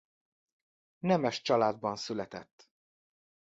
[0.99, 2.69] Nemes családban született.